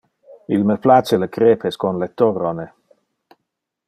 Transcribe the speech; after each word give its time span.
Il 0.55 0.63
me 0.69 0.77
place 0.85 1.13
le 1.23 1.27
crepes 1.35 1.77
con 1.83 1.99
le 1.99 2.07
torrone. 2.21 2.67